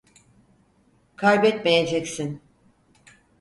Kaybetmeyeceksin. 1.15 2.41